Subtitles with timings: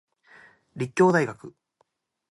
[0.75, 1.53] 立教大学